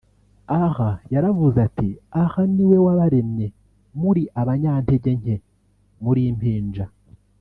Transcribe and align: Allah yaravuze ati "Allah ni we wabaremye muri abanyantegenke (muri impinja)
Allah 0.59 0.93
yaravuze 1.13 1.57
ati 1.67 1.89
"Allah 2.19 2.33
ni 2.53 2.63
we 2.69 2.77
wabaremye 2.85 3.47
muri 4.01 4.23
abanyantegenke 4.41 5.35
(muri 6.03 6.21
impinja) 6.31 6.85